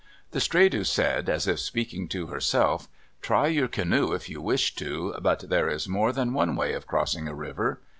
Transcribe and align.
The 0.31 0.39
Stredu 0.39 0.83
said, 0.83 1.29
as 1.29 1.47
if 1.47 1.59
speaking 1.59 2.07
to 2.07 2.25
herself, 2.25 2.87
"Try 3.21 3.45
your 3.49 3.67
canoe 3.67 4.13
if 4.13 4.29
you 4.29 4.41
wish 4.41 4.73
to, 4.77 5.13
but 5.21 5.47
there 5.47 5.69
is 5.69 5.87
more 5.87 6.11
than 6.11 6.33
one 6.33 6.55
way 6.55 6.73
of 6.73 6.87
crossing 6.87 7.27
a 7.27 7.35
river." 7.35 7.79